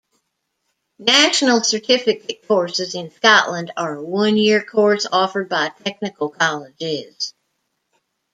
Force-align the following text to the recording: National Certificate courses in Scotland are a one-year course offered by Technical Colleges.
National 0.97 1.63
Certificate 1.63 2.47
courses 2.47 2.95
in 2.95 3.11
Scotland 3.11 3.71
are 3.77 3.97
a 3.97 4.03
one-year 4.03 4.63
course 4.63 5.05
offered 5.11 5.47
by 5.47 5.69
Technical 5.83 6.29
Colleges. 6.31 7.35